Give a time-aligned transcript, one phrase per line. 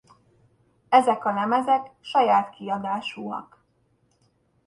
[0.89, 3.65] Ezek a lemezek saját kiadásúak.